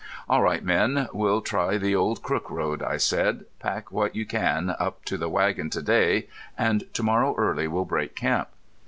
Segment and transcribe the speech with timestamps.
[0.27, 3.45] "All right, men, we'll try the old Crook road," I said.
[3.59, 6.27] "Pack what you can up to the wagon to day,
[6.57, 8.47] and to morrow early we'll break camp."